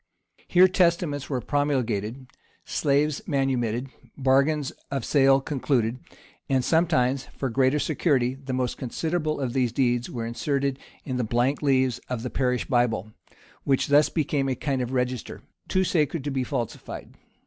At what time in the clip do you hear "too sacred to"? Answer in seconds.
15.67-16.31